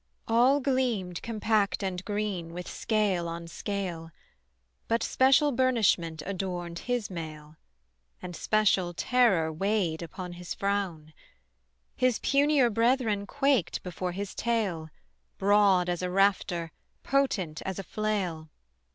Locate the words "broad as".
15.37-16.01